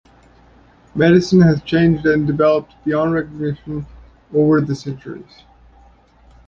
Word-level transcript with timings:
Medicine 0.95 1.41
has 1.41 1.61
changed 1.61 2.07
and 2.07 2.25
developed 2.25 2.73
beyond 2.85 3.13
recognition 3.13 3.85
over 4.33 4.59
the 4.59 4.73
centuries. 4.73 5.43